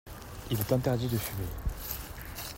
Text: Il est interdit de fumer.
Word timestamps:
Il 0.49 0.59
est 0.59 0.71
interdit 0.73 1.07
de 1.07 1.15
fumer. 1.19 1.45